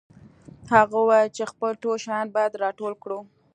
[0.73, 3.19] هغه وویل چې خپل ټول شیان باید راټول کړو